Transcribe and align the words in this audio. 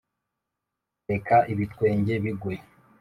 reka 1.09 1.35
ibitwenge 1.51 2.13
bigwe 2.23 2.53